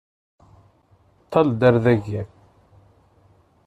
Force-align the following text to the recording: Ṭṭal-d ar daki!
Ṭṭal-d 1.23 1.61
ar 1.67 1.75
daki! 1.83 2.21